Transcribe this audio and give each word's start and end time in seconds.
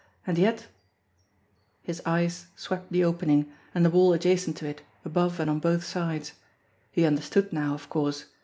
And 0.25 0.35
yet 0.39 0.65
His 1.83 2.01
eyes 2.07 2.47
swept 2.55 2.91
the 2.91 3.03
opening, 3.03 3.51
and 3.75 3.85
the 3.85 3.91
wall 3.91 4.13
adjacent 4.13 4.57
to 4.57 4.67
it, 4.67 4.81
above 5.05 5.39
and 5.39 5.47
on 5.47 5.59
both 5.59 5.83
sides. 5.83 6.31
He 6.91 7.05
understood 7.05 7.53
now, 7.53 7.75
of 7.75 7.87
course. 7.87 8.25